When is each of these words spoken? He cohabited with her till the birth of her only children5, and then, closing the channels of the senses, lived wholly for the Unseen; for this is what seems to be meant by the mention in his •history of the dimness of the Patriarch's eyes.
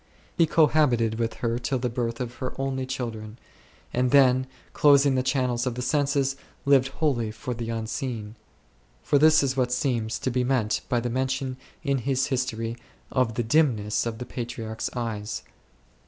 He 0.35 0.47
cohabited 0.47 1.19
with 1.19 1.35
her 1.45 1.59
till 1.59 1.77
the 1.77 1.87
birth 1.87 2.19
of 2.19 2.33
her 2.37 2.55
only 2.59 2.87
children5, 2.87 3.35
and 3.93 4.09
then, 4.09 4.47
closing 4.73 5.13
the 5.13 5.21
channels 5.21 5.67
of 5.67 5.75
the 5.75 5.83
senses, 5.83 6.35
lived 6.65 6.87
wholly 6.87 7.29
for 7.29 7.53
the 7.53 7.69
Unseen; 7.69 8.33
for 9.03 9.19
this 9.19 9.43
is 9.43 9.55
what 9.55 9.71
seems 9.71 10.17
to 10.17 10.31
be 10.31 10.43
meant 10.43 10.81
by 10.89 10.99
the 11.01 11.11
mention 11.11 11.55
in 11.83 11.99
his 11.99 12.29
•history 12.29 12.79
of 13.11 13.35
the 13.35 13.43
dimness 13.43 14.07
of 14.07 14.17
the 14.17 14.25
Patriarch's 14.25 14.89
eyes. 14.95 15.43